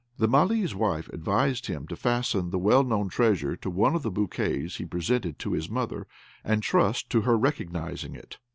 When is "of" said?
3.93-4.01